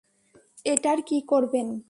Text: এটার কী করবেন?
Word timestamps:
এটার 0.65 0.99
কী 1.01 1.17
করবেন? 1.21 1.67